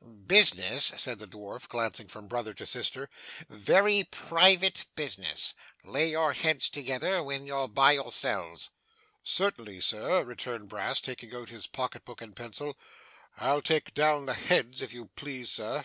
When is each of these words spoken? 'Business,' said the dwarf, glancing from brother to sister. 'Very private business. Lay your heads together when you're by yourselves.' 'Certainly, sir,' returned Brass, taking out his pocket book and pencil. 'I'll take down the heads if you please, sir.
'Business,' 0.00 0.90
said 0.96 1.18
the 1.18 1.26
dwarf, 1.26 1.68
glancing 1.68 2.08
from 2.08 2.26
brother 2.26 2.54
to 2.54 2.64
sister. 2.64 3.10
'Very 3.50 4.04
private 4.04 4.86
business. 4.96 5.52
Lay 5.84 6.12
your 6.12 6.32
heads 6.32 6.70
together 6.70 7.22
when 7.22 7.44
you're 7.44 7.68
by 7.68 7.92
yourselves.' 7.92 8.70
'Certainly, 9.22 9.82
sir,' 9.82 10.24
returned 10.24 10.70
Brass, 10.70 11.02
taking 11.02 11.34
out 11.34 11.50
his 11.50 11.66
pocket 11.66 12.06
book 12.06 12.22
and 12.22 12.34
pencil. 12.34 12.78
'I'll 13.36 13.60
take 13.60 13.92
down 13.92 14.24
the 14.24 14.32
heads 14.32 14.80
if 14.80 14.94
you 14.94 15.10
please, 15.14 15.50
sir. 15.50 15.80